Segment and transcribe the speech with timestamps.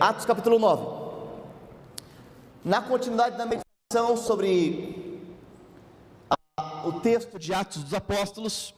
[0.00, 0.82] Atos capítulo 9.
[2.64, 5.20] Na continuidade da meditação sobre
[6.56, 8.74] a, o texto de Atos dos Apóstolos,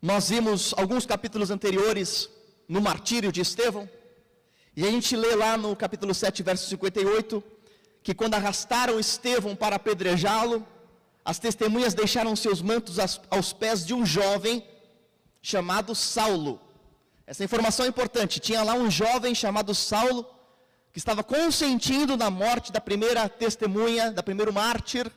[0.00, 2.30] nós vimos alguns capítulos anteriores
[2.68, 3.90] no martírio de Estevão,
[4.76, 7.42] e a gente lê lá no capítulo 7, verso 58,
[8.00, 10.64] que quando arrastaram Estevão para apedrejá-lo,
[11.24, 14.64] as testemunhas deixaram seus mantos aos pés de um jovem
[15.42, 16.67] chamado Saulo.
[17.30, 18.40] Essa informação é importante.
[18.40, 20.24] Tinha lá um jovem chamado Saulo,
[20.90, 25.12] que estava consentindo na morte da primeira testemunha, da primeiro mártir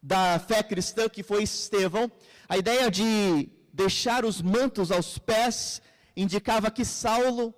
[0.00, 2.08] da fé cristã, que foi Estevão.
[2.48, 5.82] A ideia de deixar os mantos aos pés
[6.16, 7.52] indicava que Saulo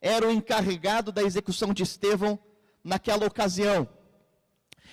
[0.00, 2.38] era o encarregado da execução de Estevão
[2.84, 3.88] naquela ocasião.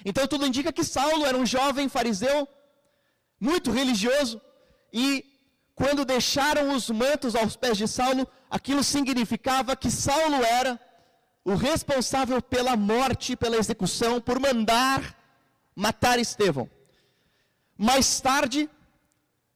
[0.04, 2.48] Então tudo indica que Saulo era um jovem fariseu,
[3.40, 4.42] muito religioso,
[4.92, 5.24] e
[5.80, 10.78] quando deixaram os mantos aos pés de Saulo, aquilo significava que Saulo era
[11.46, 15.16] o responsável pela morte, pela execução, por mandar
[15.74, 16.70] matar Estevão.
[17.78, 18.70] Mais tarde,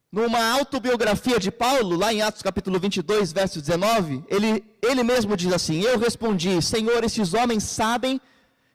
[0.10, 5.52] numa autobiografia de Paulo, lá em Atos capítulo 22, verso 19, ele, ele mesmo diz
[5.52, 8.22] assim: Eu respondi, Senhor, esses homens sabem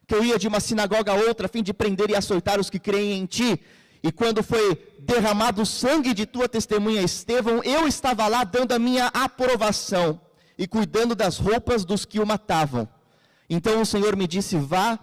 [0.05, 2.69] que eu ia de uma sinagoga a outra a fim de prender e açoitar os
[2.69, 3.59] que creem em ti.
[4.01, 8.79] E quando foi derramado o sangue de tua testemunha Estevão, eu estava lá dando a
[8.79, 10.19] minha aprovação
[10.57, 12.87] e cuidando das roupas dos que o matavam.
[13.49, 14.99] Então o Senhor me disse: Vá,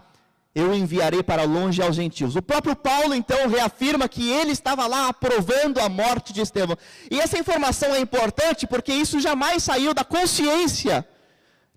[0.55, 2.35] eu enviarei para longe aos gentios.
[2.35, 6.77] O próprio Paulo então reafirma que ele estava lá aprovando a morte de Estevão.
[7.11, 11.07] E essa informação é importante porque isso jamais saiu da consciência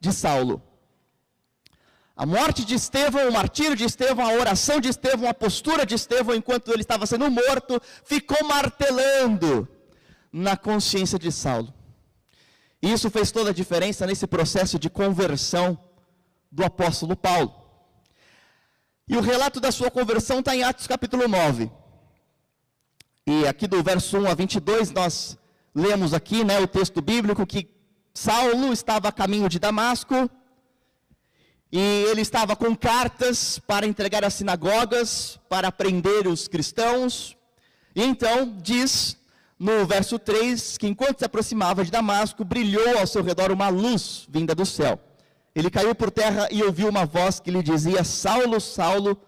[0.01, 0.63] de Saulo.
[2.23, 5.95] A morte de Estevão, o martírio de Estevão, a oração de Estevão, a postura de
[5.95, 9.67] Estevão enquanto ele estava sendo morto, ficou martelando
[10.31, 11.73] na consciência de Saulo.
[12.83, 15.79] E isso fez toda a diferença nesse processo de conversão
[16.53, 17.55] do apóstolo Paulo.
[19.09, 21.71] E o relato da sua conversão está em Atos capítulo 9.
[23.27, 25.39] E aqui do verso 1 a 22, nós
[25.75, 27.67] lemos aqui né, o texto bíblico que
[28.13, 30.31] Saulo estava a caminho de Damasco
[31.73, 31.79] e
[32.11, 37.37] ele estava com cartas para entregar às sinagogas, para prender os cristãos.
[37.95, 39.17] E então diz
[39.59, 44.27] no verso 3 que enquanto se aproximava de Damasco, brilhou ao seu redor uma luz
[44.29, 44.99] vinda do céu.
[45.55, 49.21] Ele caiu por terra e ouviu uma voz que lhe dizia: Saulo, Saulo,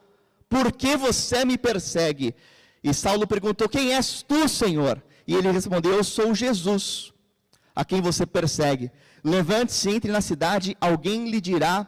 [0.49, 2.35] por que você me persegue?
[2.83, 5.03] E Saulo perguntou: Quem és tu, Senhor?
[5.27, 7.13] E ele respondeu: Eu sou Jesus,
[7.75, 8.91] a quem você persegue.
[9.23, 11.87] Levante-se, entre na cidade, alguém lhe dirá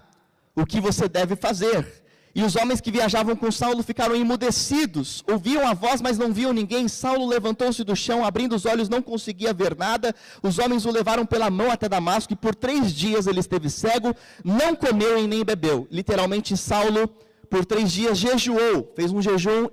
[0.54, 2.04] o que você deve fazer.
[2.34, 6.52] E os homens que viajavam com Saulo ficaram emudecidos, ouviam a voz, mas não viam
[6.52, 6.88] ninguém.
[6.88, 10.12] Saulo levantou-se do chão, abrindo os olhos, não conseguia ver nada.
[10.42, 14.12] Os homens o levaram pela mão até Damasco, e por três dias ele esteve cego,
[14.42, 15.86] não comeu e nem bebeu.
[15.92, 17.06] Literalmente, Saulo,
[17.48, 19.68] por três dias, jejuou, fez um jejum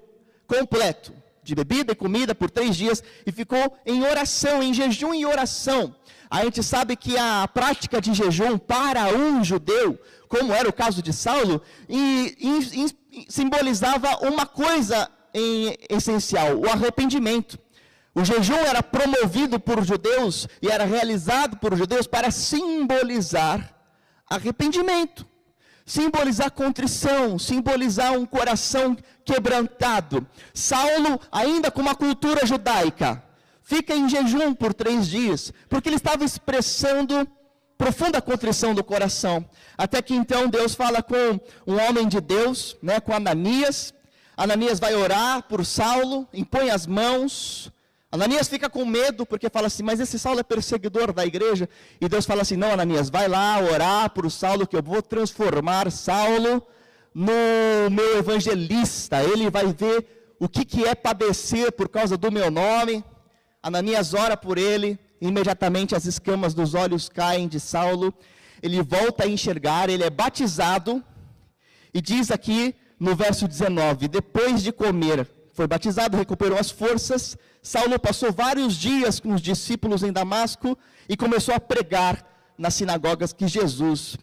[0.45, 5.25] completo, de bebida e comida por três dias, e ficou em oração, em jejum e
[5.25, 5.95] oração.
[6.29, 9.99] A gente sabe que a prática de jejum para um judeu
[10.31, 16.69] como era o caso de Saulo, e, e, e simbolizava uma coisa em, essencial: o
[16.69, 17.59] arrependimento.
[18.15, 23.73] O jejum era promovido por judeus e era realizado por judeus para simbolizar
[24.29, 25.25] arrependimento,
[25.85, 30.25] simbolizar contrição, simbolizar um coração quebrantado.
[30.53, 33.23] Saulo, ainda com uma cultura judaica,
[33.63, 37.27] fica em jejum por três dias, porque ele estava expressando
[37.81, 39.43] profunda contrição do coração.
[39.75, 43.91] Até que então Deus fala com um homem de Deus, né, com Ananias.
[44.37, 47.71] Ananias vai orar por Saulo, impõe as mãos.
[48.11, 51.67] Ananias fica com medo, porque fala assim: Mas esse Saulo é perseguidor da igreja.
[51.99, 55.89] E Deus fala assim: Não, Ananias, vai lá orar por Saulo, que eu vou transformar
[55.91, 56.61] Saulo
[57.15, 59.23] no meu evangelista.
[59.23, 63.03] Ele vai ver o que, que é padecer por causa do meu nome.
[63.63, 68.13] Ananias ora por ele, imediatamente as escamas dos olhos caem de Saulo,
[68.61, 71.03] ele volta a enxergar, ele é batizado,
[71.93, 77.37] e diz aqui no verso 19: depois de comer, foi batizado, recuperou as forças.
[77.61, 82.25] Saulo passou vários dias com os discípulos em Damasco e começou a pregar
[82.57, 84.17] nas sinagogas que Jesus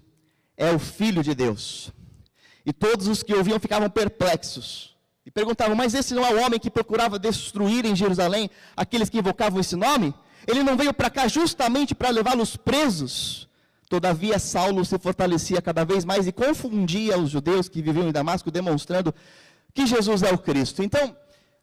[0.57, 1.93] é o Filho de Deus.
[2.67, 6.59] E todos os que ouviam ficavam perplexos e perguntavam: Mas esse não é o homem
[6.59, 10.15] que procurava destruir em Jerusalém aqueles que invocavam esse nome?
[10.47, 13.49] Ele não veio para cá justamente para levá-los presos.
[13.89, 18.51] Todavia, Saulo se fortalecia cada vez mais e confundia os judeus que viviam em Damasco,
[18.51, 19.15] demonstrando
[19.73, 20.83] que Jesus é o Cristo.
[20.83, 21.17] Então,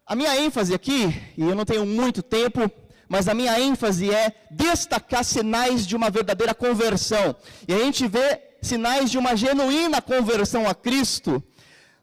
[0.06, 2.70] a minha ênfase aqui, e eu não tenho muito tempo,
[3.08, 7.36] mas a minha ênfase é destacar sinais de uma verdadeira conversão.
[7.68, 11.44] E a gente vê sinais de uma genuína conversão a Cristo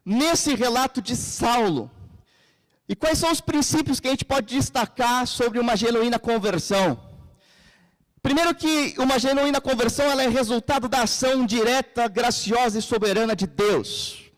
[0.05, 1.91] nesse relato de Saulo.
[2.87, 6.99] E quais são os princípios que a gente pode destacar sobre uma genuína conversão?
[8.21, 13.47] Primeiro que uma genuína conversão ela é resultado da ação direta, graciosa e soberana de
[13.47, 14.31] Deus.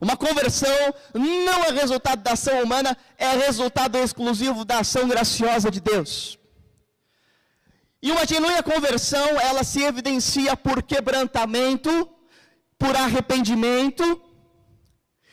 [0.00, 5.80] Uma conversão não é resultado da ação humana, é resultado exclusivo da ação graciosa de
[5.80, 6.38] Deus.
[8.02, 12.08] E uma genuína conversão, ela se evidencia por quebrantamento,
[12.78, 14.29] por arrependimento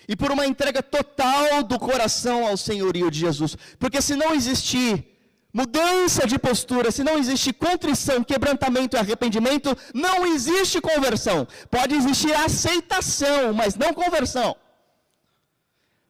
[0.07, 3.57] e por uma entrega total do coração ao senhorio de Jesus.
[3.77, 5.05] Porque se não existir
[5.53, 11.47] mudança de postura, se não existe contrição, quebrantamento e arrependimento, não existe conversão.
[11.69, 14.55] Pode existir aceitação, mas não conversão.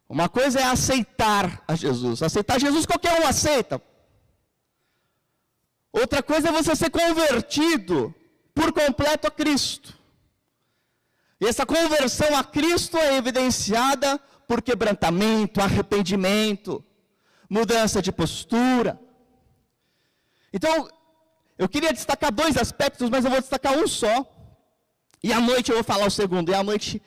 [0.08, 2.22] Uma coisa é aceitar a Jesus.
[2.22, 3.82] Aceitar Jesus qualquer um aceita.
[5.92, 8.14] Outra coisa é você ser convertido
[8.54, 9.97] por completo a Cristo.
[11.40, 16.84] E essa conversão a Cristo é evidenciada por quebrantamento, arrependimento,
[17.50, 19.00] mudança de postura.
[20.52, 20.90] Então,
[21.58, 24.26] eu queria destacar dois aspectos, mas eu vou destacar um só.
[25.24, 26.52] E à noite eu vou falar o segundo.
[26.52, 27.02] E à noite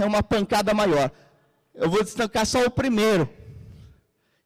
[0.00, 1.10] é uma pancada maior.
[1.74, 3.28] Eu vou destacar só o primeiro.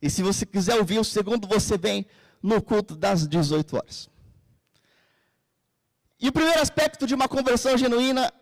[0.00, 2.06] E se você quiser ouvir o segundo, você vem
[2.42, 4.08] no culto das 18 horas.
[6.20, 8.32] E o primeiro aspecto de uma conversão genuína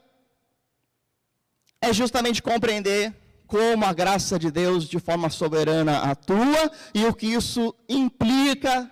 [1.80, 3.14] é justamente compreender
[3.46, 8.90] como a graça de Deus de forma soberana atua e o que isso implica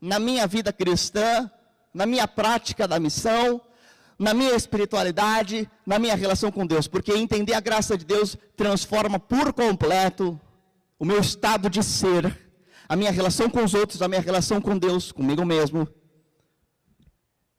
[0.00, 1.50] na minha vida cristã,
[1.92, 3.60] na minha prática da missão,
[4.18, 9.18] na minha espiritualidade, na minha relação com Deus, porque entender a graça de Deus transforma
[9.18, 10.38] por completo
[10.98, 12.38] o meu estado de ser,
[12.86, 15.88] a minha relação com os outros, a minha relação com Deus, comigo mesmo.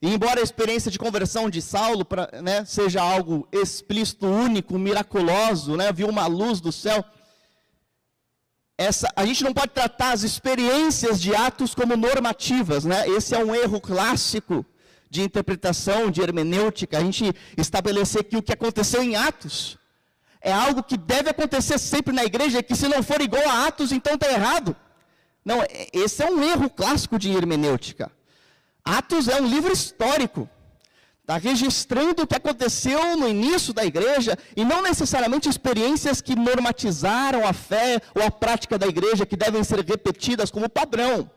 [0.02, 5.78] E embora a experiência de conversão de Saulo pra, né, seja algo explícito, único, miraculoso,
[5.78, 7.06] né, viu uma luz do céu,
[8.78, 13.08] essa, a gente não pode tratar as experiências de Atos como normativas, né?
[13.10, 14.66] Esse é um erro clássico
[15.08, 19.78] de interpretação, de hermenêutica, a gente estabelecer que o que aconteceu em Atos
[20.42, 23.92] é algo que deve acontecer sempre na igreja, que se não for igual a Atos,
[23.92, 24.76] então está errado.
[25.46, 25.64] Não,
[25.94, 28.12] esse é um erro clássico de hermenêutica.
[28.84, 30.50] Atos é um livro histórico.
[31.22, 37.48] Está registrando o que aconteceu no início da igreja e não necessariamente experiências que normatizaram
[37.48, 41.30] a fé ou a prática da igreja que devem ser repetidas como padrão.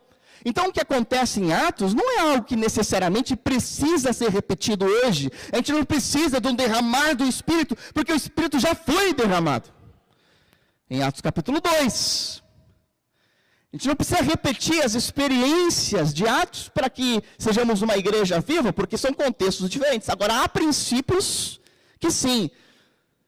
[0.45, 5.31] Então, o que acontece em Atos não é algo que necessariamente precisa ser repetido hoje.
[5.51, 9.71] A gente não precisa de um derramar do Espírito, porque o Espírito já foi derramado.
[10.91, 12.44] Em Atos capítulo 2.
[13.75, 18.73] A gente não precisa repetir as experiências de Atos para que sejamos uma igreja viva,
[18.73, 20.09] porque são contextos diferentes.
[20.09, 21.61] Agora, há princípios
[21.99, 22.49] que sim,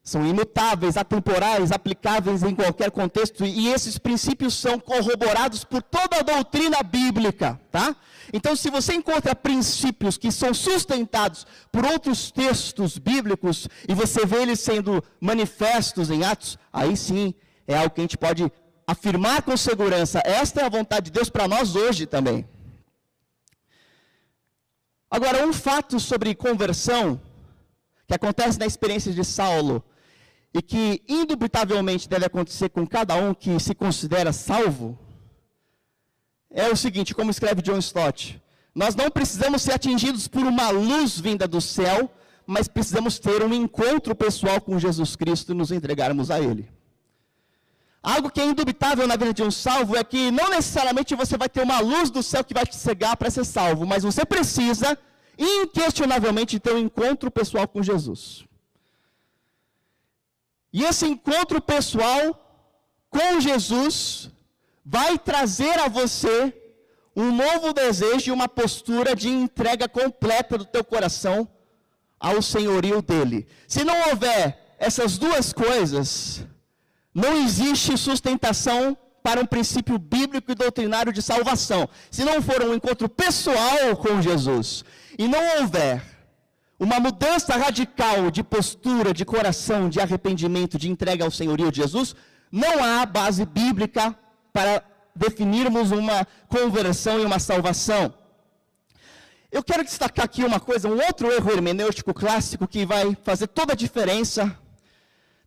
[0.01, 6.21] são imutáveis, atemporais, aplicáveis em qualquer contexto, e esses princípios são corroborados por toda a
[6.21, 7.93] doutrina bíblica, tá?
[8.31, 14.43] Então, se você encontra princípios que são sustentados por outros textos bíblicos e você vê
[14.43, 17.33] eles sendo manifestos em Atos, aí sim
[17.67, 18.49] é algo que a gente pode
[18.87, 20.21] afirmar com segurança.
[20.23, 22.47] Esta é a vontade de Deus para nós hoje também.
[25.11, 27.19] Agora, um fato sobre conversão
[28.07, 29.83] que acontece na experiência de Saulo
[30.53, 34.97] e que indubitavelmente deve acontecer com cada um que se considera salvo,
[36.49, 38.41] é o seguinte, como escreve John Stott,
[38.73, 42.09] nós não precisamos ser atingidos por uma luz vinda do céu,
[42.45, 46.76] mas precisamos ter um encontro pessoal com Jesus Cristo e nos entregarmos a Ele.
[48.13, 51.49] Algo que é indubitável na vida de um salvo é que não necessariamente você vai
[51.49, 54.97] ter uma luz do céu que vai te cegar para ser salvo, mas você precisa,
[55.37, 58.45] inquestionavelmente, ter um encontro pessoal com Jesus.
[60.71, 62.23] E esse encontro pessoal
[63.09, 64.31] com Jesus
[64.85, 66.53] vai trazer a você
[67.13, 71.45] um novo desejo e uma postura de entrega completa do teu coração
[72.17, 73.45] ao senhorio dele.
[73.67, 76.47] Se não houver essas duas coisas,
[77.17, 81.89] não existe sustentação para um princípio bíblico e doutrinário de salvação.
[82.11, 84.85] Se não for um encontro pessoal com Jesus
[85.17, 86.03] e não houver
[86.79, 92.15] uma mudança radical de postura, de coração, de arrependimento, de entrega ao senhorio de Jesus,
[92.51, 94.15] não há base bíblica
[94.53, 94.83] para
[95.15, 98.13] definirmos uma conversão e uma salvação.
[99.51, 103.73] Eu quero destacar aqui uma coisa, um outro erro hermenêutico clássico que vai fazer toda
[103.73, 104.55] a diferença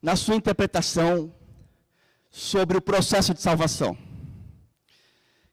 [0.03, 1.33] na sua interpretação
[2.31, 3.97] sobre o processo de salvação.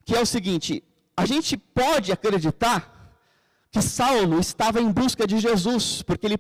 [0.06, 0.84] Que é o seguinte:
[1.16, 2.94] a gente pode acreditar
[3.72, 6.40] que Saulo estava em busca de Jesus, porque ele,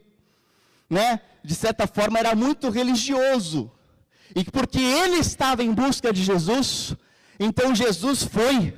[0.89, 3.71] né, de certa forma, era muito religioso.
[4.35, 6.95] E porque ele estava em busca de Jesus,
[7.39, 8.77] então Jesus foi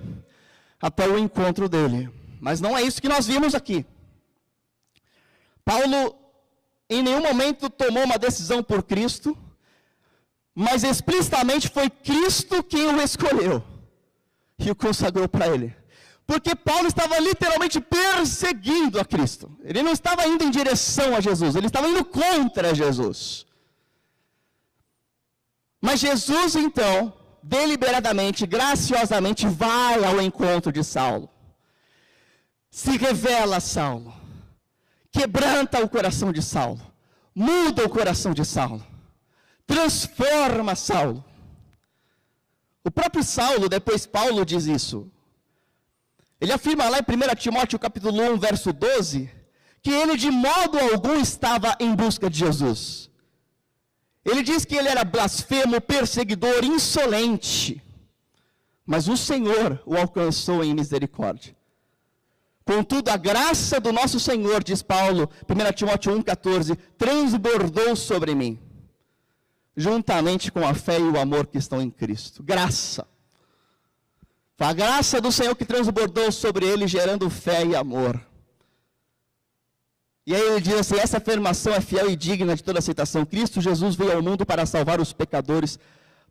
[0.80, 2.10] até o encontro dele.
[2.40, 3.86] Mas não é isso que nós vimos aqui.
[5.66, 6.16] Paulo
[6.90, 9.38] em nenhum momento tomou uma decisão por Cristo,
[10.60, 13.64] mas explicitamente foi Cristo quem o escolheu
[14.58, 15.74] e o consagrou para ele.
[16.28, 19.50] Porque Paulo estava literalmente perseguindo a Cristo.
[19.64, 23.46] Ele não estava indo em direção a Jesus, ele estava indo contra Jesus.
[25.80, 31.30] Mas Jesus, então, deliberadamente, graciosamente, vai ao encontro de Saulo.
[32.70, 34.14] Se revela a Saulo.
[35.10, 36.82] Quebranta o coração de Saulo.
[37.34, 38.89] Muda o coração de Saulo.
[39.70, 41.24] Transforma Saulo.
[42.84, 45.12] O próprio Saulo, depois Paulo diz isso.
[46.42, 49.30] Ele afirma lá em 1 Timóteo capítulo 1, verso 12,
[49.84, 53.12] que ele de modo algum estava em busca de Jesus.
[54.26, 57.84] Ele diz que ele era blasfemo, perseguidor, insolente.
[58.88, 61.56] Mas o Senhor o alcançou em misericórdia.
[62.66, 68.60] Contudo, a graça do nosso Senhor, diz Paulo, 1 Timóteo 1,14, transbordou sobre mim,
[69.80, 72.44] juntamente com a fé e o amor que estão em Cristo.
[72.44, 73.08] Graça.
[74.58, 78.22] Foi a graça do Senhor que transbordou sobre ele, gerando fé e amor.
[80.28, 83.26] E aí ele diz assim: essa afirmação é fiel e digna de toda aceitação.
[83.26, 85.80] Cristo Jesus veio ao mundo para salvar os pecadores,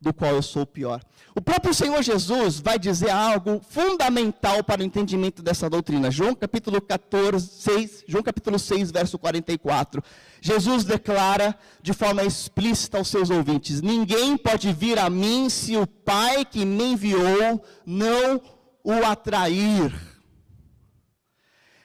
[0.00, 1.02] do qual eu sou o pior.
[1.34, 6.10] O próprio Senhor Jesus vai dizer algo fundamental para o entendimento dessa doutrina.
[6.10, 10.02] João capítulo 14, 6, João capítulo 6, verso 44.
[10.40, 15.86] Jesus declara de forma explícita aos seus ouvintes: Ninguém pode vir a mim se o
[15.86, 18.40] Pai que me enviou não
[18.82, 19.92] o atrair.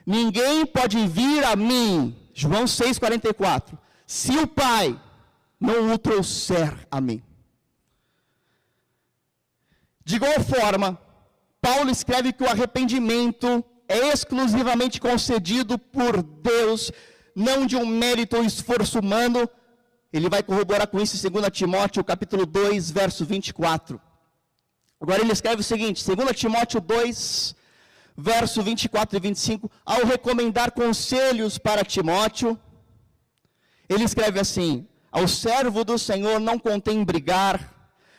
[0.05, 4.99] Ninguém pode vir a mim, João 6,44, se o Pai
[5.59, 7.23] não o trouxer a mim.
[10.05, 10.99] De igual forma,
[11.61, 16.91] Paulo escreve que o arrependimento é exclusivamente concedido por Deus,
[17.35, 19.49] não de um mérito ou esforço humano.
[20.11, 23.99] Ele vai corroborar com isso em 2 Timóteo, capítulo 2, verso 24.
[24.99, 27.55] Agora ele escreve o seguinte, 2 Timóteo 2,
[28.15, 32.59] verso 24 e 25, ao recomendar conselhos para Timóteo,
[33.89, 37.72] ele escreve assim: Ao servo do Senhor não contém brigar,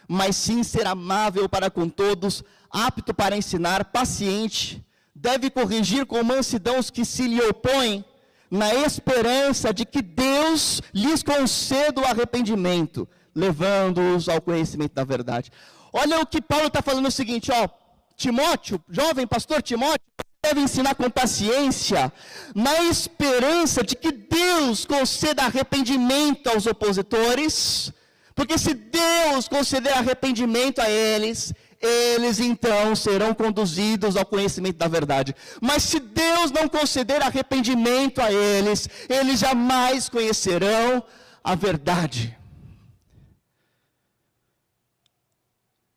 [0.09, 4.85] mas sim ser amável para com todos, apto para ensinar, paciente,
[5.15, 8.05] deve corrigir com mansidão os que se lhe opõem,
[8.51, 15.51] na esperança de que Deus lhes conceda o arrependimento, levando-os ao conhecimento da verdade.
[15.93, 17.69] Olha o que Paulo está falando o seguinte, ó,
[18.17, 20.07] Timóteo, jovem pastor Timóteo,
[20.45, 22.13] deve ensinar com paciência,
[22.55, 27.93] na esperança de que Deus conceda arrependimento aos opositores,
[28.35, 35.35] porque se Deus conceder arrependimento a eles, eles então serão conduzidos ao conhecimento da verdade.
[35.61, 41.05] Mas se Deus não conceder arrependimento a eles, eles jamais conhecerão
[41.43, 42.37] a verdade.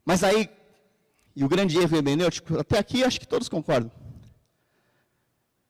[0.05, 0.49] Mas aí,
[1.35, 3.91] e o grande erro hermenêutico, até aqui acho que todos concordam.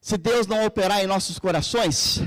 [0.01, 2.21] Se Deus não operar em nossos corações,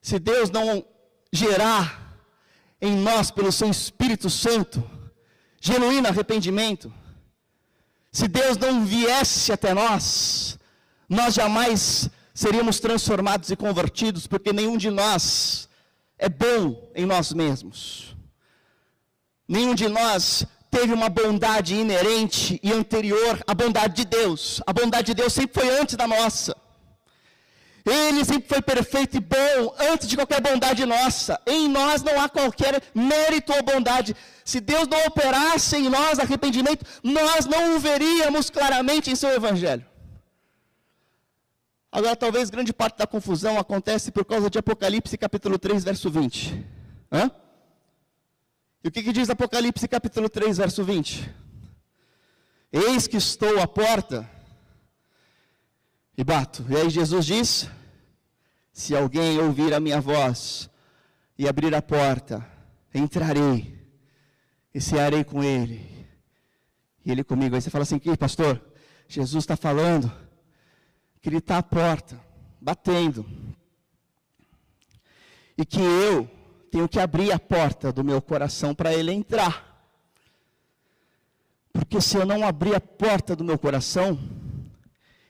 [0.00, 0.84] se Deus não
[1.32, 2.03] gerar
[2.84, 4.82] em nós pelo seu Espírito Santo,
[5.60, 6.92] genuíno arrependimento,
[8.12, 10.58] se Deus não viesse até nós,
[11.08, 15.68] nós jamais seríamos transformados e convertidos, porque nenhum de nós
[16.18, 18.14] é bom em nós mesmos.
[19.48, 24.60] Nenhum de nós teve uma bondade inerente e anterior à bondade de Deus.
[24.66, 26.56] A bondade de Deus sempre foi antes da nossa.
[27.84, 31.38] Ele sempre foi perfeito e bom antes de qualquer bondade nossa.
[31.46, 34.16] Em nós não há qualquer mérito ou bondade.
[34.42, 39.84] Se Deus não operasse em nós arrependimento, nós não o veríamos claramente em seu evangelho.
[41.92, 46.64] Agora, talvez grande parte da confusão acontece por causa de Apocalipse capítulo 3, verso 20.
[47.12, 47.30] Hã?
[48.82, 51.30] E o que, que diz Apocalipse capítulo 3, verso 20?
[52.72, 54.28] Eis que estou à porta
[56.16, 56.64] e bato.
[56.68, 57.68] E aí Jesus diz:
[58.72, 60.70] Se alguém ouvir a minha voz
[61.38, 62.46] e abrir a porta,
[62.94, 63.74] entrarei
[64.72, 66.06] e cearei com ele.
[67.04, 67.54] E ele comigo.
[67.54, 68.60] Aí você fala assim: que pastor,
[69.08, 70.10] Jesus está falando
[71.20, 72.20] que ele está à porta,
[72.60, 73.24] batendo.
[75.56, 76.28] E que eu
[76.70, 79.72] tenho que abrir a porta do meu coração para ele entrar.
[81.72, 84.18] Porque se eu não abrir a porta do meu coração,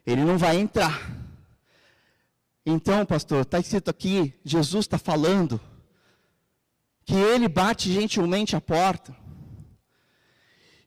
[0.06, 1.10] ele não vai entrar.
[2.66, 5.60] Então, pastor, está escrito aqui, Jesus está falando
[7.04, 9.14] que ele bate gentilmente a porta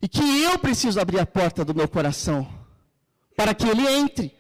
[0.02, 2.48] e que eu preciso abrir a porta do meu coração
[3.36, 4.36] para que ele entre.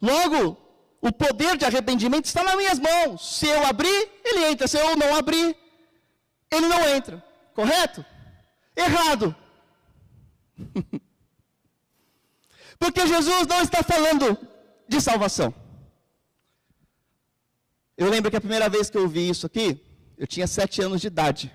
[0.00, 0.56] Logo,
[1.00, 3.38] o poder de arrependimento está nas minhas mãos.
[3.38, 4.68] Se eu abrir, ele entra.
[4.68, 5.56] Se eu não abrir,
[6.50, 7.24] ele não entra.
[7.54, 8.04] Correto?
[8.76, 9.34] Errado.
[12.78, 14.38] Porque Jesus não está falando
[14.88, 15.54] de salvação.
[17.96, 19.80] Eu lembro que a primeira vez que eu ouvi isso aqui,
[20.18, 21.52] eu tinha sete anos de idade.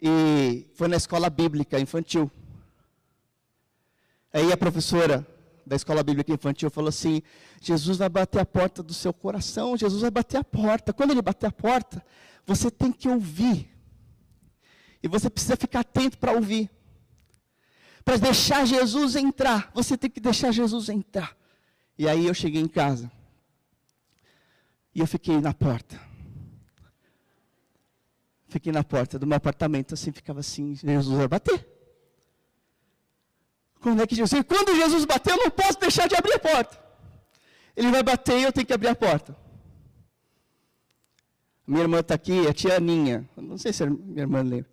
[0.00, 2.30] E foi na escola bíblica infantil.
[4.32, 5.26] Aí a professora
[5.64, 7.22] da escola bíblica infantil falou assim:
[7.60, 10.92] Jesus vai bater a porta do seu coração, Jesus vai bater a porta.
[10.92, 12.04] Quando ele bater a porta,
[12.44, 13.72] você tem que ouvir.
[15.02, 16.70] E você precisa ficar atento para ouvir.
[18.06, 21.36] Para deixar Jesus entrar, você tem que deixar Jesus entrar.
[21.98, 23.10] E aí eu cheguei em casa.
[24.94, 26.00] E eu fiquei na porta.
[28.46, 31.66] Fiquei na porta do meu apartamento, assim, ficava assim, Jesus vai bater.
[33.80, 34.40] Quando é que Jesus?
[34.46, 36.80] Quando Jesus bater, eu não posso deixar de abrir a porta.
[37.74, 39.36] Ele vai bater e eu tenho que abrir a porta.
[41.66, 43.28] Minha irmã está aqui, a tia Aninha.
[43.36, 44.70] Não sei se a minha irmã lembra.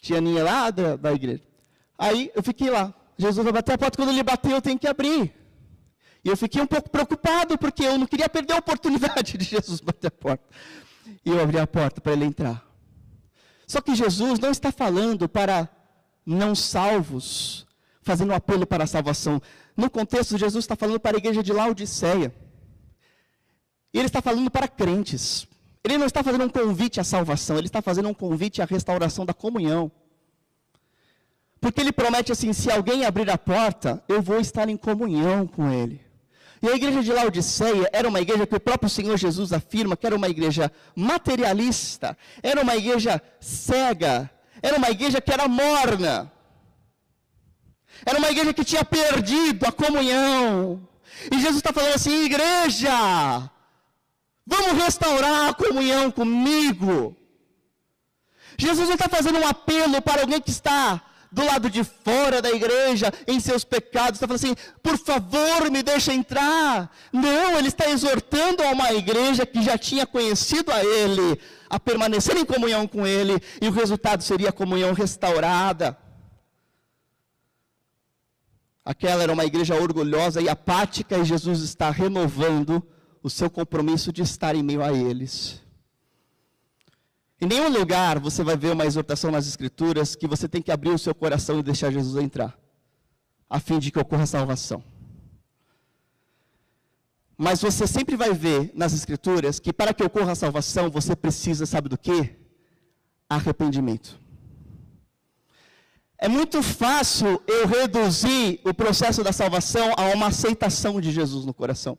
[0.00, 1.49] Tia Aninha lá da, da igreja.
[2.00, 2.94] Aí eu fiquei lá.
[3.18, 3.98] Jesus vai bater a porta.
[3.98, 5.34] Quando ele bater, eu tenho que abrir.
[6.24, 9.80] E eu fiquei um pouco preocupado, porque eu não queria perder a oportunidade de Jesus
[9.80, 10.42] bater a porta.
[11.22, 12.66] E eu abri a porta para ele entrar.
[13.66, 15.68] Só que Jesus não está falando para
[16.24, 17.66] não salvos,
[18.00, 19.40] fazendo um apelo para a salvação.
[19.76, 22.34] No contexto, Jesus está falando para a igreja de Laodiceia.
[23.92, 25.46] Ele está falando para crentes.
[25.84, 29.26] Ele não está fazendo um convite à salvação, ele está fazendo um convite à restauração
[29.26, 29.92] da comunhão.
[31.60, 35.70] Porque ele promete assim: se alguém abrir a porta, eu vou estar em comunhão com
[35.70, 36.00] ele.
[36.62, 40.06] E a igreja de Laodiceia era uma igreja que o próprio Senhor Jesus afirma que
[40.06, 44.30] era uma igreja materialista, era uma igreja cega,
[44.62, 46.30] era uma igreja que era morna,
[48.04, 50.86] era uma igreja que tinha perdido a comunhão.
[51.30, 53.50] E Jesus está falando assim: igreja,
[54.46, 57.16] vamos restaurar a comunhão comigo.
[58.58, 62.50] Jesus não está fazendo um apelo para alguém que está do lado de fora da
[62.50, 66.90] igreja, em seus pecados, está falando assim: por favor, me deixa entrar.
[67.12, 72.36] Não, ele está exortando a uma igreja que já tinha conhecido a ele, a permanecer
[72.36, 75.96] em comunhão com ele, e o resultado seria a comunhão restaurada.
[78.84, 82.82] Aquela era uma igreja orgulhosa e apática, e Jesus está renovando
[83.22, 85.59] o seu compromisso de estar em meio a eles.
[87.40, 90.90] Em nenhum lugar você vai ver uma exortação nas Escrituras que você tem que abrir
[90.90, 92.58] o seu coração e deixar Jesus entrar,
[93.48, 94.84] a fim de que ocorra salvação.
[97.38, 101.64] Mas você sempre vai ver nas Escrituras que para que ocorra a salvação, você precisa,
[101.64, 102.36] sabe do que?
[103.26, 104.20] Arrependimento.
[106.18, 111.54] É muito fácil eu reduzir o processo da salvação a uma aceitação de Jesus no
[111.54, 111.96] coração.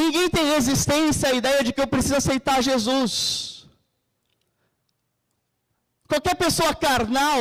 [0.00, 3.66] Ninguém tem resistência à ideia de que eu preciso aceitar Jesus.
[6.10, 7.40] Qualquer pessoa carnal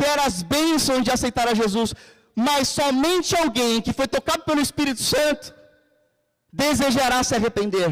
[0.00, 1.94] quer as bênçãos de aceitar a Jesus,
[2.34, 5.54] mas somente alguém que foi tocado pelo Espírito Santo
[6.52, 7.88] desejará se arrepender.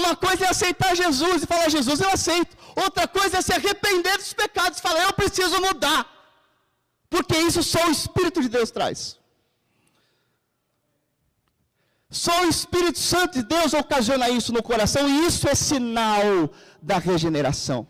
[0.00, 2.56] Uma coisa é aceitar Jesus e falar, Jesus, eu aceito.
[2.84, 6.00] Outra coisa é se arrepender dos pecados e falar, eu preciso mudar.
[7.10, 9.21] Porque isso só o Espírito de Deus traz.
[12.12, 16.98] Só o Espírito Santo de Deus ocasiona isso no coração, e isso é sinal da
[16.98, 17.86] regeneração.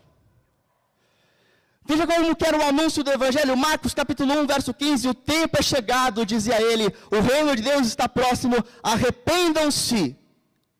[1.85, 5.57] Veja como que era o anúncio do Evangelho, Marcos capítulo 1, verso 15, o tempo
[5.59, 10.15] é chegado, dizia ele, o reino de Deus está próximo, arrependam-se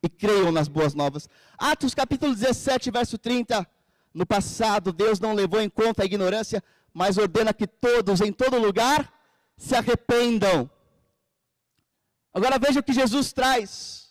[0.01, 1.27] e creiam nas boas novas.
[1.57, 3.67] Atos capítulo 17, verso 30,
[4.13, 8.57] no passado Deus não levou em conta a ignorância, mas ordena que todos, em todo
[8.57, 9.11] lugar,
[9.57, 10.69] se arrependam.
[12.33, 14.03] Agora veja o que Jesus traz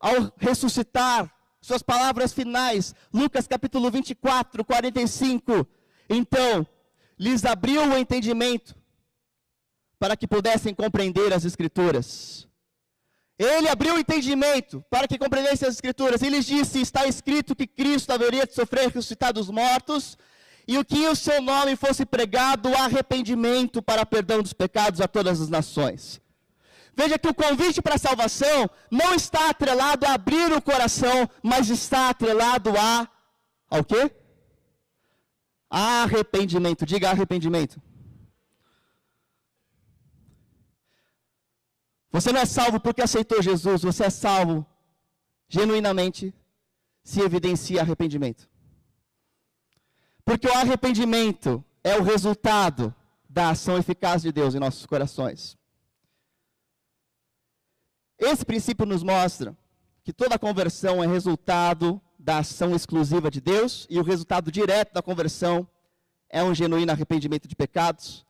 [0.00, 5.66] ao ressuscitar, suas palavras finais, Lucas capítulo 24, 45.
[6.08, 6.66] Então,
[7.16, 8.74] lhes abriu o entendimento
[9.98, 12.48] para que pudessem compreender as Escrituras.
[13.38, 16.20] Ele abriu o entendimento para que compreendessem as Escrituras.
[16.22, 20.18] Ele lhes disse: Está escrito que Cristo haveria de sofrer ressuscitar dos mortos,
[20.66, 25.40] e o que o seu nome fosse pregado arrependimento para perdão dos pecados a todas
[25.40, 26.20] as nações.
[26.94, 31.70] Veja que o convite para a salvação não está atrelado a abrir o coração, mas
[31.70, 33.08] está atrelado a
[33.70, 34.14] ao quê?
[35.70, 37.80] Arrependimento, diga arrependimento.
[42.10, 44.66] Você não é salvo porque aceitou Jesus, você é salvo
[45.48, 46.34] genuinamente
[47.02, 48.48] se evidencia arrependimento.
[50.22, 52.94] Porque o arrependimento é o resultado
[53.28, 55.56] da ação eficaz de Deus em nossos corações.
[58.24, 59.56] Esse princípio nos mostra
[60.04, 65.02] que toda conversão é resultado da ação exclusiva de Deus e o resultado direto da
[65.02, 65.68] conversão
[66.30, 68.24] é um genuíno arrependimento de pecados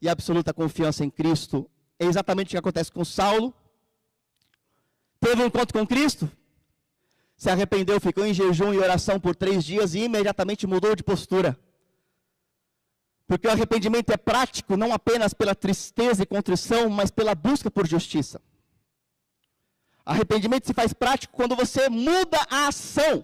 [0.00, 1.70] e absoluta confiança em Cristo.
[1.98, 3.52] É exatamente o que acontece com Saulo.
[5.20, 6.30] Teve um encontro com Cristo,
[7.36, 11.58] se arrependeu, ficou em jejum e oração por três dias e imediatamente mudou de postura.
[13.26, 17.86] Porque o arrependimento é prático não apenas pela tristeza e contrição, mas pela busca por
[17.86, 18.40] justiça.
[20.08, 23.22] Arrependimento se faz prático quando você muda a ação,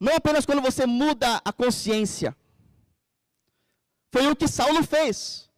[0.00, 2.36] não apenas quando você muda a consciência.
[4.10, 5.48] Foi o que Saulo fez.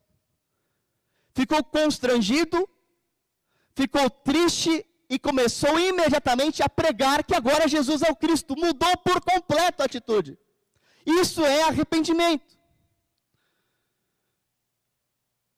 [1.34, 2.68] Ficou constrangido,
[3.74, 8.54] ficou triste e começou imediatamente a pregar que agora Jesus é o Cristo.
[8.54, 10.38] Mudou por completo a atitude.
[11.06, 12.58] Isso é arrependimento.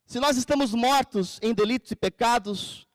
[0.06, 2.86] Se nós estamos mortos em delitos e pecados,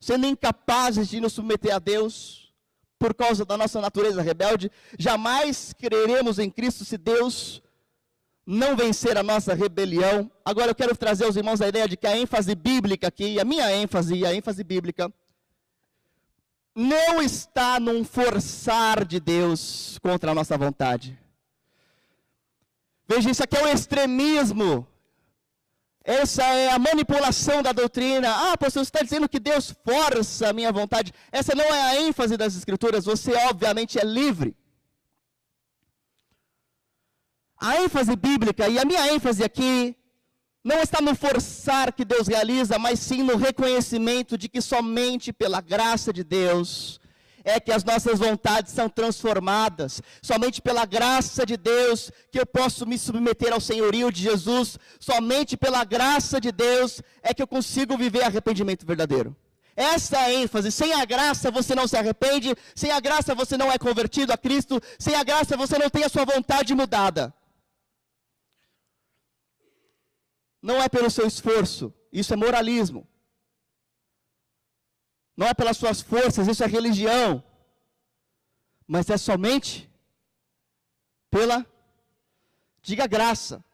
[0.00, 2.52] sendo incapazes de nos submeter a Deus,
[2.98, 7.62] por causa da nossa natureza rebelde, jamais creremos em Cristo se Deus
[8.46, 10.30] não vencer a nossa rebelião.
[10.44, 13.44] Agora eu quero trazer aos irmãos a ideia de que a ênfase bíblica aqui, a
[13.44, 15.12] minha ênfase e a ênfase bíblica,
[16.74, 21.18] não está num forçar de Deus contra a nossa vontade.
[23.06, 24.86] Veja, isso aqui é o extremismo
[26.04, 28.28] essa é a manipulação da doutrina.
[28.30, 31.12] Ah, pastor, você está dizendo que Deus força a minha vontade.
[31.30, 33.04] Essa não é a ênfase das Escrituras.
[33.04, 34.56] Você, obviamente, é livre.
[37.58, 39.94] A ênfase bíblica, e a minha ênfase aqui,
[40.64, 45.60] não está no forçar que Deus realiza, mas sim no reconhecimento de que somente pela
[45.60, 46.98] graça de Deus
[47.44, 50.00] é que as nossas vontades são transformadas.
[50.22, 54.78] Somente pela graça de Deus que eu posso me submeter ao senhorio de Jesus.
[54.98, 59.36] Somente pela graça de Deus é que eu consigo viver arrependimento verdadeiro.
[59.74, 60.70] Essa é a ênfase.
[60.70, 64.36] Sem a graça você não se arrepende, sem a graça você não é convertido a
[64.36, 67.32] Cristo, sem a graça você não tem a sua vontade mudada.
[70.62, 73.08] Não é pelo seu esforço, isso é moralismo.
[75.40, 77.42] Não é pelas suas forças, isso é religião.
[78.86, 79.90] Mas é somente
[81.30, 81.64] pela,
[82.82, 83.64] diga graça.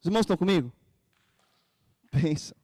[0.00, 0.72] Os irmãos estão comigo?
[2.10, 2.56] Pensa.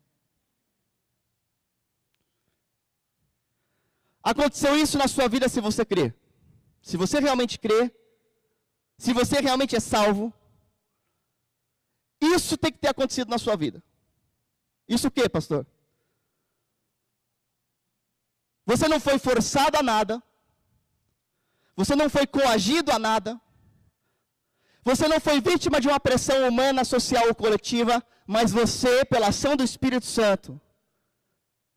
[4.23, 6.15] Aconteceu isso na sua vida se você crê.
[6.81, 7.95] Se você realmente crê,
[8.97, 10.33] se você realmente é salvo,
[12.23, 13.85] isso tem que ter acontecido na sua vida.
[14.89, 15.67] Isso o que, pastor?
[18.71, 20.23] Você não foi forçado a nada.
[21.75, 23.41] Você não foi coagido a nada.
[24.85, 29.57] Você não foi vítima de uma pressão humana, social ou coletiva, mas você, pela ação
[29.57, 30.61] do Espírito Santo,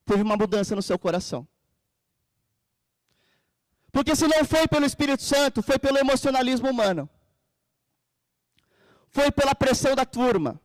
[0.05, 1.47] teve uma mudança no seu coração.
[3.89, 7.09] Porque se não foi pelo Espírito Santo, foi pelo emocionalismo humano.
[9.09, 10.59] Foi pela pressão da turma.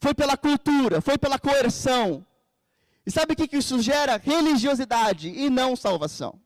[0.00, 2.24] Foi pela cultura, foi pela coerção,
[3.06, 4.16] e sabe o que isso gera?
[4.16, 6.40] Religiosidade e não salvação.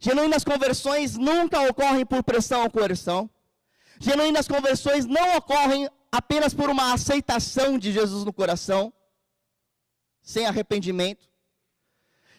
[0.00, 3.28] Genuínas conversões nunca ocorrem por pressão ou coerção.
[4.00, 8.92] Genuínas conversões não ocorrem apenas por uma aceitação de Jesus no coração,
[10.22, 11.28] sem arrependimento.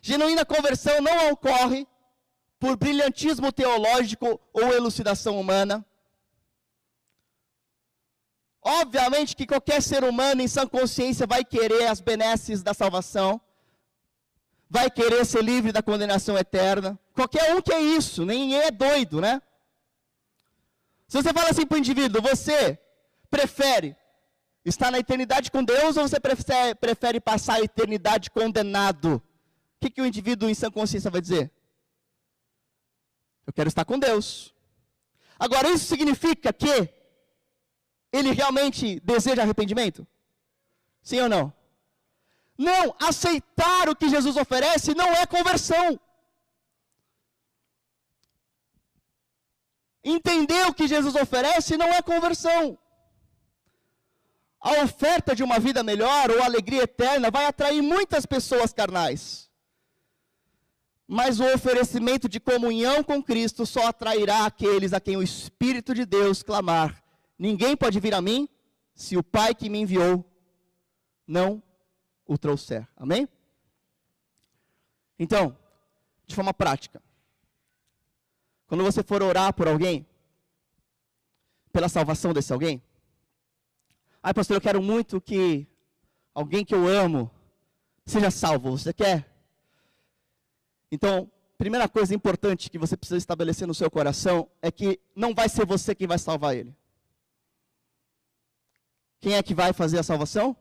[0.01, 1.85] Genuína conversão não ocorre
[2.57, 5.85] por brilhantismo teológico ou elucidação humana.
[8.61, 13.39] Obviamente que qualquer ser humano em sã consciência vai querer as benesses da salvação,
[14.69, 16.99] vai querer ser livre da condenação eterna.
[17.13, 19.41] Qualquer um quer isso, nem é doido, né?
[21.07, 22.77] Se você fala assim para o indivíduo, você
[23.31, 23.95] prefere
[24.63, 29.15] estar na eternidade com Deus ou você prefere, prefere passar a eternidade condenado?
[29.15, 31.51] O que, que o indivíduo em sã consciência vai dizer?
[33.47, 34.53] Eu quero estar com Deus.
[35.39, 36.98] Agora, isso significa que
[38.11, 40.07] ele realmente deseja arrependimento?
[41.01, 41.53] Sim ou não?
[42.57, 45.99] Não, aceitar o que Jesus oferece não é conversão.
[50.03, 52.77] Entender o que Jesus oferece não é conversão.
[54.59, 59.49] A oferta de uma vida melhor ou alegria eterna vai atrair muitas pessoas carnais.
[61.11, 66.05] mas o oferecimento de comunhão com Cristo só atrairá aqueles a quem o Espírito de
[66.05, 67.03] Deus clamar.
[67.39, 68.49] Ninguém pode vir a mim
[68.93, 70.25] se o Pai que me enviou
[71.25, 71.63] não
[72.25, 72.85] o trouxer.
[72.97, 73.29] Amém?
[75.17, 75.57] Então,
[76.27, 77.01] de forma prática,
[78.67, 80.05] quando você for orar por alguém,
[81.71, 82.83] pela salvação desse alguém,
[84.21, 85.65] ai, pastor, eu quero muito que
[86.33, 87.31] alguém que eu amo
[88.05, 88.71] seja salvo.
[88.71, 89.33] Você quer?
[90.91, 95.47] Então, primeira coisa importante que você precisa estabelecer no seu coração é que não vai
[95.47, 96.75] ser você quem vai salvar ele.
[99.19, 100.55] Quem é que vai fazer a salvação?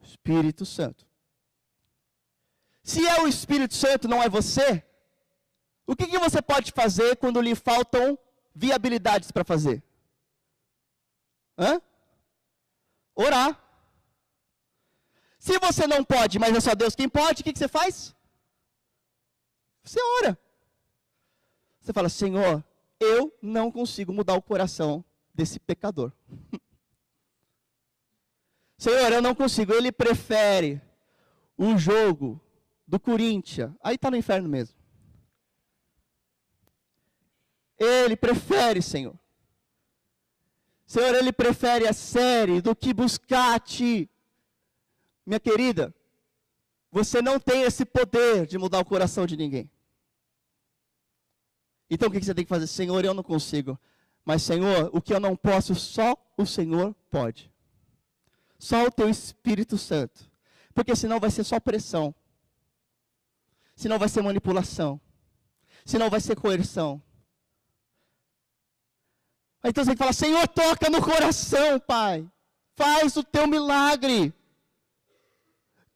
[0.00, 1.06] O Espírito Santo.
[2.82, 4.84] Se é o Espírito Santo, não é você,
[5.86, 8.18] o que, que você pode fazer quando lhe faltam
[8.54, 9.82] viabilidades para fazer?
[11.58, 11.80] Hã?
[13.14, 13.60] Orar.
[15.38, 18.14] Se você não pode, mas é só Deus quem pode, o que, que você faz?
[19.82, 20.38] Você ora.
[21.80, 22.64] Você fala, Senhor,
[22.98, 26.12] eu não consigo mudar o coração desse pecador.
[28.80, 29.74] Senhor, eu não consigo.
[29.74, 30.80] Ele prefere
[31.58, 32.40] um jogo
[32.86, 33.70] do Corinthians.
[33.82, 34.74] Aí está no inferno mesmo.
[37.78, 39.14] Ele prefere, Senhor.
[40.86, 44.08] Senhor, ele prefere a série do que buscar a ti.
[45.26, 45.94] Minha querida,
[46.90, 49.70] você não tem esse poder de mudar o coração de ninguém.
[51.90, 52.66] Então o que você tem que fazer?
[52.66, 53.78] Senhor, eu não consigo.
[54.24, 57.50] Mas, Senhor, o que eu não posso, só o Senhor pode.
[58.60, 60.30] Só o teu Espírito Santo.
[60.74, 62.14] Porque senão vai ser só pressão.
[63.74, 65.00] Senão vai ser manipulação.
[65.82, 67.02] Senão vai ser coerção.
[69.64, 72.30] Então você tem que falar: Senhor, toca no coração, Pai.
[72.76, 74.32] Faz o teu milagre.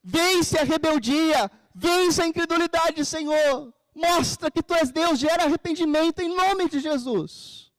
[0.03, 3.75] Vence a rebeldia, vence a incredulidade, Senhor.
[3.95, 7.71] Mostra que tu és Deus, gera arrependimento em nome de Jesus.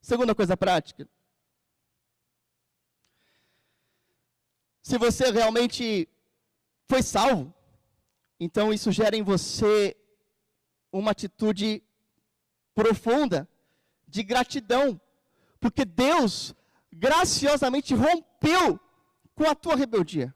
[0.00, 1.08] Segunda coisa prática.
[4.86, 6.08] Se você realmente
[6.84, 7.52] foi salvo,
[8.38, 9.96] então isso gera em você
[10.92, 11.82] uma atitude
[12.72, 13.48] profunda
[14.06, 15.00] de gratidão,
[15.58, 16.54] porque Deus
[16.92, 18.78] graciosamente rompeu
[19.34, 20.32] com a tua rebeldia.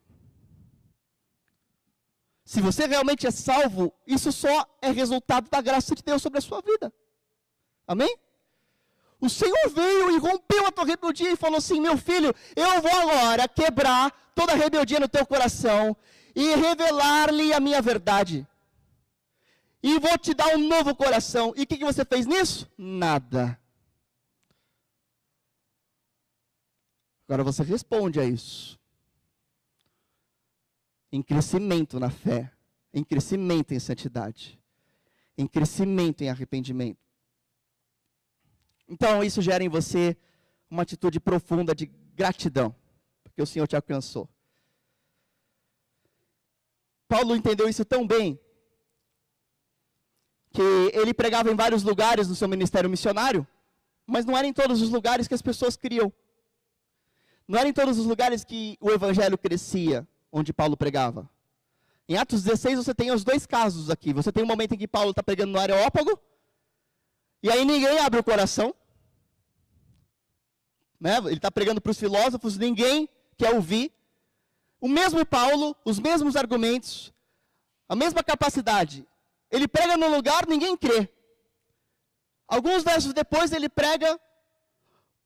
[2.44, 6.42] Se você realmente é salvo, isso só é resultado da graça de Deus sobre a
[6.42, 6.92] sua vida.
[7.86, 8.18] Amém?
[9.20, 12.90] O Senhor veio e rompeu a tua rebeldia e falou assim: Meu filho, eu vou
[12.90, 15.96] agora quebrar toda a rebeldia no teu coração
[16.35, 18.46] e revelar-lhe a minha verdade.
[19.83, 21.52] E vou te dar um novo coração.
[21.56, 22.70] E o que, que você fez nisso?
[22.76, 23.59] Nada.
[27.26, 28.80] Agora você responde a isso
[31.12, 32.52] em crescimento na fé,
[32.94, 34.59] em crescimento em santidade,
[35.37, 37.09] em crescimento em arrependimento.
[38.90, 40.16] Então, isso gera em você
[40.68, 42.74] uma atitude profunda de gratidão,
[43.22, 44.29] porque o Senhor te alcançou.
[47.07, 48.38] Paulo entendeu isso tão bem
[50.53, 53.46] que ele pregava em vários lugares no seu ministério missionário,
[54.05, 56.12] mas não era em todos os lugares que as pessoas criam.
[57.46, 61.31] Não era em todos os lugares que o evangelho crescia onde Paulo pregava.
[62.09, 64.12] Em Atos 16 você tem os dois casos aqui.
[64.12, 66.20] Você tem um momento em que Paulo está pregando no Areópago,
[67.40, 68.74] e aí ninguém abre o coração.
[71.00, 71.16] Né?
[71.18, 73.92] Ele está pregando para os filósofos, ninguém quer ouvir.
[74.80, 77.12] O mesmo Paulo, os mesmos argumentos,
[77.88, 79.06] a mesma capacidade.
[79.50, 81.08] Ele prega no lugar, ninguém crê.
[82.46, 84.18] Alguns versos depois ele prega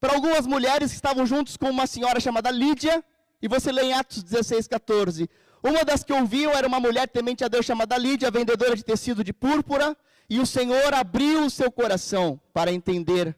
[0.00, 3.02] para algumas mulheres que estavam juntos com uma senhora chamada Lídia,
[3.40, 5.28] e você lê em Atos 16, 14.
[5.62, 9.24] Uma das que ouviu era uma mulher temente a Deus chamada Lídia, vendedora de tecido
[9.24, 9.96] de púrpura,
[10.28, 13.34] e o Senhor abriu o seu coração para entender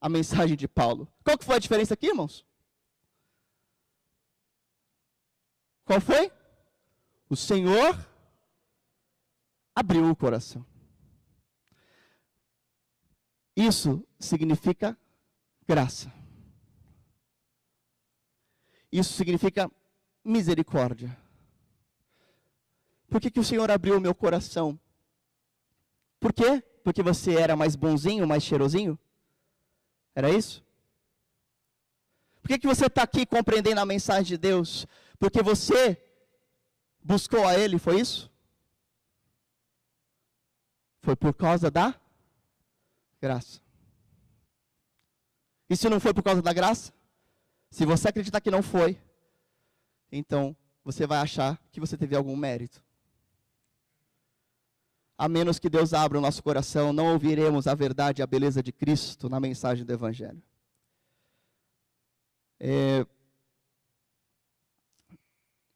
[0.00, 1.12] a mensagem de Paulo.
[1.22, 2.46] Qual que foi a diferença aqui, irmãos?
[5.84, 6.30] Qual foi?
[7.28, 7.98] O Senhor
[9.74, 10.64] abriu o coração.
[13.56, 14.96] Isso significa
[15.66, 16.12] graça.
[18.90, 19.70] Isso significa
[20.24, 21.16] misericórdia.
[23.08, 24.78] Por que, que o Senhor abriu o meu coração?
[26.18, 26.62] Por quê?
[26.84, 28.98] Porque você era mais bonzinho, mais cheirosinho?
[30.14, 30.64] Era isso?
[32.42, 34.86] Por que, que você está aqui compreendendo a mensagem de Deus?
[35.18, 36.02] Porque você
[37.02, 38.30] buscou a Ele, foi isso?
[41.02, 41.94] Foi por causa da
[43.20, 43.60] graça.
[45.68, 46.92] E se não foi por causa da graça?
[47.70, 49.00] Se você acreditar que não foi,
[50.10, 52.82] então você vai achar que você teve algum mérito.
[55.20, 58.62] A menos que Deus abra o nosso coração, não ouviremos a verdade e a beleza
[58.62, 60.42] de Cristo na mensagem do Evangelho.
[62.58, 63.04] É,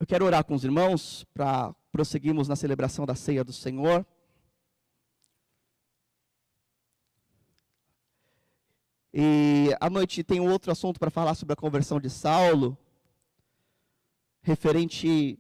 [0.01, 4.07] eu quero orar com os irmãos para prosseguirmos na celebração da ceia do Senhor.
[9.13, 12.79] E à noite tem outro assunto para falar sobre a conversão de Saulo,
[14.41, 15.39] referente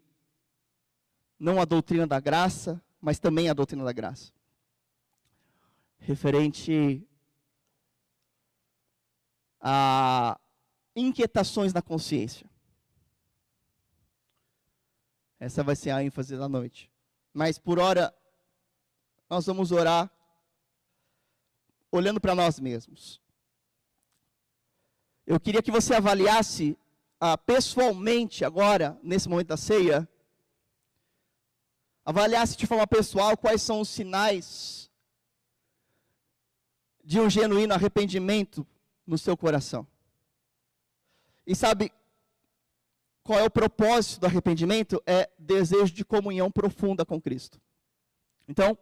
[1.38, 4.32] não à doutrina da graça, mas também à doutrina da graça.
[5.98, 7.06] Referente
[9.60, 10.40] a
[10.96, 12.48] inquietações na consciência.
[15.38, 16.90] Essa vai ser a ênfase da noite.
[17.34, 18.14] Mas por hora,
[19.28, 20.10] nós vamos orar
[21.92, 23.20] olhando para nós mesmos.
[25.26, 26.74] Eu queria que você avaliasse
[27.20, 30.08] ah, pessoalmente agora, nesse momento da ceia,
[32.04, 34.90] avaliasse de forma pessoal quais são os sinais
[37.02, 38.66] de um genuíno arrependimento
[39.06, 39.86] no seu coração.
[41.46, 41.92] E sabe
[43.22, 45.02] qual é o propósito do arrependimento?
[45.06, 47.60] É desejo de comunhão profunda com Cristo.
[48.48, 48.76] Então,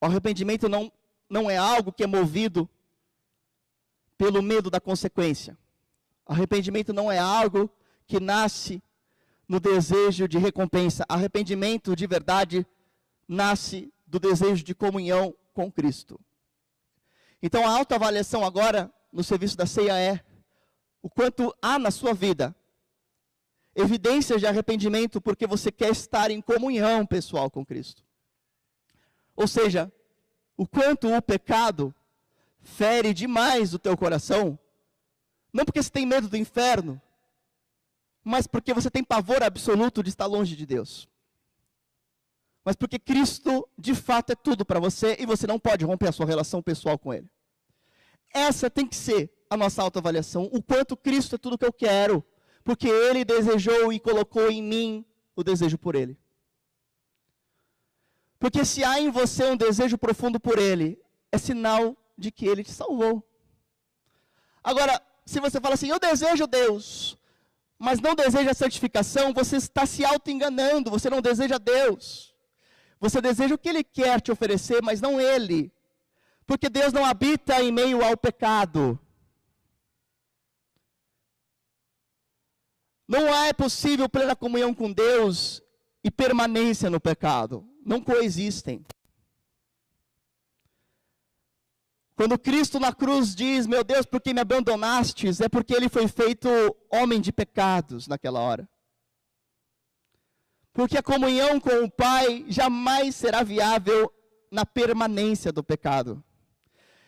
[0.00, 0.92] o arrependimento não,
[1.28, 2.68] não é algo que é movido
[4.16, 5.56] pelo medo da consequência.
[6.26, 7.70] Arrependimento não é algo
[8.06, 8.82] que nasce
[9.48, 11.04] no desejo de recompensa.
[11.08, 12.66] Arrependimento de verdade
[13.26, 16.20] nasce do desejo de comunhão com Cristo.
[17.42, 20.20] Então a autoavaliação agora no serviço da ceia é
[21.02, 22.54] o quanto há na sua vida
[23.74, 28.02] evidências de arrependimento porque você quer estar em comunhão pessoal com Cristo.
[29.36, 29.90] Ou seja,
[30.56, 31.94] o quanto o pecado
[32.60, 34.58] fere demais o teu coração,
[35.52, 37.00] não porque você tem medo do inferno,
[38.28, 41.08] mas porque você tem pavor absoluto de estar longe de Deus.
[42.62, 46.12] Mas porque Cristo, de fato, é tudo para você e você não pode romper a
[46.12, 47.26] sua relação pessoal com Ele.
[48.30, 50.46] Essa tem que ser a nossa autoavaliação.
[50.52, 52.22] O quanto Cristo é tudo que eu quero.
[52.62, 56.14] Porque Ele desejou e colocou em mim o desejo por Ele.
[58.38, 61.00] Porque se há em você um desejo profundo por Ele,
[61.32, 63.26] é sinal de que Ele te salvou.
[64.62, 67.18] Agora, se você fala assim, eu desejo Deus,
[67.78, 72.34] mas não deseja a santificação, você está se auto-enganando, você não deseja Deus.
[73.00, 75.72] Você deseja o que Ele quer te oferecer, mas não Ele.
[76.44, 78.98] Porque Deus não habita em meio ao pecado.
[83.06, 85.62] Não é possível plena comunhão com Deus
[86.02, 87.66] e permanência no pecado.
[87.84, 88.84] Não coexistem.
[92.18, 95.40] Quando Cristo na cruz diz, meu Deus, por que me abandonastes?
[95.40, 96.48] É porque ele foi feito
[96.90, 98.68] homem de pecados naquela hora.
[100.72, 104.12] Porque a comunhão com o Pai jamais será viável
[104.50, 106.20] na permanência do pecado.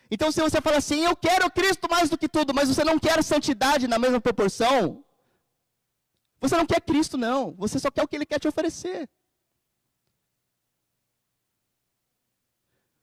[0.09, 2.97] Então, se você fala assim, eu quero Cristo mais do que tudo, mas você não
[2.97, 5.03] quer santidade na mesma proporção,
[6.39, 7.53] você não quer Cristo, não.
[7.57, 9.09] Você só quer o que Ele quer te oferecer.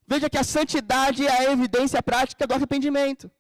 [0.09, 3.31] Veja que a santidade é a evidência prática do arrependimento.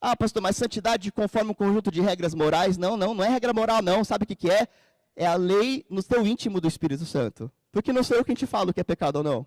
[0.00, 2.78] Ah, pastor, mas santidade conforme um conjunto de regras morais?
[2.78, 4.02] Não, não, não é regra moral, não.
[4.02, 4.66] Sabe o que, que é?
[5.14, 7.52] É a lei no seu íntimo do Espírito Santo.
[7.70, 9.46] Porque não sou eu quem te fala o que é pecado ou não.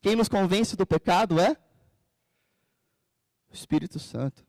[0.00, 1.56] Quem nos convence do pecado é
[3.50, 4.46] o Espírito Santo.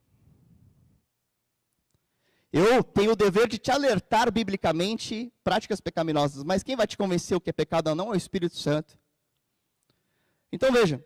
[2.51, 7.37] Eu tenho o dever de te alertar biblicamente práticas pecaminosas, mas quem vai te convencer
[7.37, 8.97] o que é pecado ou não é o Espírito Santo.
[10.51, 11.03] Então veja,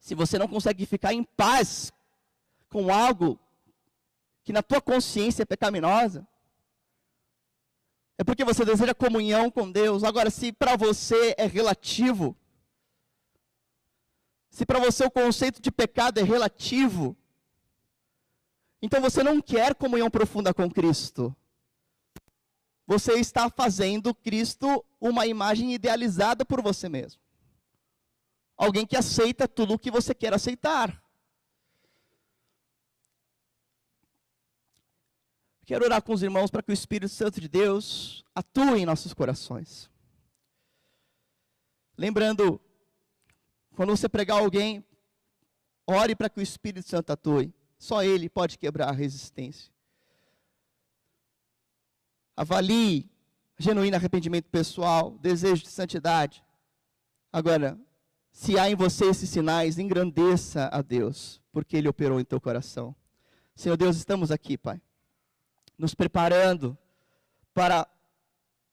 [0.00, 1.92] se você não consegue ficar em paz
[2.70, 3.38] com algo
[4.44, 6.26] que na tua consciência é pecaminosa,
[8.16, 10.04] é porque você deseja comunhão com Deus.
[10.04, 12.34] Agora, se para você é relativo,
[14.48, 17.14] se para você o conceito de pecado é relativo,
[18.86, 21.34] então você não quer comunhão profunda com Cristo.
[22.86, 27.20] Você está fazendo Cristo uma imagem idealizada por você mesmo.
[28.56, 31.02] Alguém que aceita tudo o que você quer aceitar.
[35.64, 39.12] Quero orar com os irmãos para que o Espírito Santo de Deus atue em nossos
[39.12, 39.90] corações.
[41.98, 42.60] Lembrando,
[43.74, 44.84] quando você pregar alguém,
[45.84, 47.52] ore para que o Espírito Santo atue.
[47.78, 49.72] Só Ele pode quebrar a resistência.
[52.36, 53.08] Avalie
[53.58, 56.44] genuíno arrependimento pessoal, desejo de santidade.
[57.32, 57.78] Agora,
[58.30, 62.94] se há em você esses sinais, engrandeça a Deus, porque Ele operou em teu coração.
[63.54, 64.80] Senhor Deus, estamos aqui, Pai,
[65.78, 66.76] nos preparando
[67.54, 67.88] para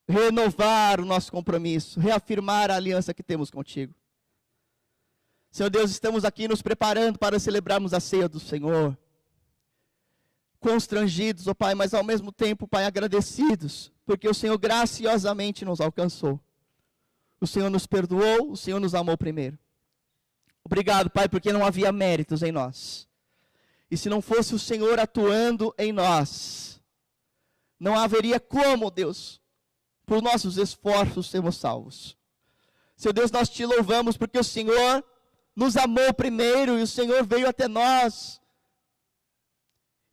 [0.07, 3.95] renovar o nosso compromisso, reafirmar a aliança que temos contigo.
[5.53, 8.97] Senhor Deus, estamos aqui nos preparando para celebrarmos a ceia do Senhor.
[10.59, 15.79] Constrangidos, ó oh Pai, mas ao mesmo tempo, Pai, agradecidos, porque o Senhor graciosamente nos
[15.79, 16.39] alcançou.
[17.39, 19.55] O Senhor nos perdoou, o Senhor nos amou primeiro.
[20.65, 23.07] Obrigado, Pai, porque não havia méritos em nós.
[23.91, 26.81] E se não fosse o Senhor atuando em nós,
[27.79, 29.39] não haveria como, Deus,
[30.03, 32.17] por nossos esforços sermos salvos.
[32.97, 35.05] Seu Deus, nós te louvamos porque o Senhor
[35.55, 38.41] nos amou primeiro e o Senhor veio até nós.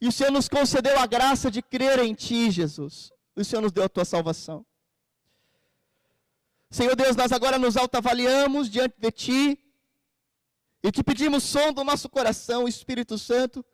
[0.01, 3.13] E o Senhor nos concedeu a graça de crer em Ti, Jesus.
[3.37, 4.65] E o Senhor nos deu a tua salvação.
[6.71, 9.59] Senhor Deus, nós agora nos autoavaliamos diante de Ti
[10.83, 13.65] e te pedimos som do nosso coração, Espírito Santo.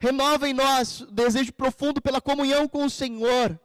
[0.00, 3.60] Renova em nós o desejo profundo pela comunhão com o Senhor.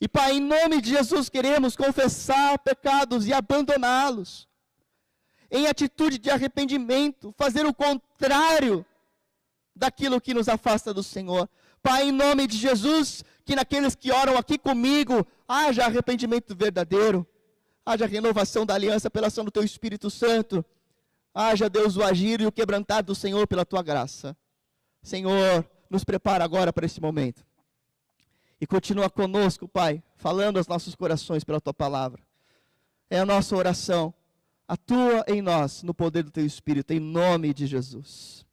[0.00, 4.48] E Pai, em nome de Jesus, queremos confessar pecados e abandoná-los.
[5.54, 8.84] Em atitude de arrependimento, fazer o contrário
[9.74, 11.48] daquilo que nos afasta do Senhor.
[11.82, 17.26] Pai, em nome de Jesus, que naqueles que oram aqui comigo haja arrependimento verdadeiro
[17.84, 20.64] haja renovação da aliança pela ação do teu Espírito Santo,
[21.34, 24.36] haja, Deus, o agir e o quebrantar do Senhor pela tua graça.
[25.02, 27.44] Senhor, nos prepara agora para esse momento.
[28.60, 32.22] E continua conosco, Pai, falando aos nossos corações pela tua palavra.
[33.10, 34.14] É a nossa oração.
[34.66, 38.46] Atua em nós, no poder do teu Espírito, em nome de Jesus.